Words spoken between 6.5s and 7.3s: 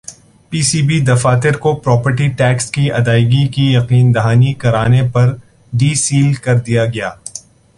دیا گیا